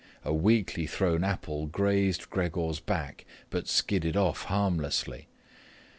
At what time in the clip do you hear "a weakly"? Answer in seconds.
0.25-0.87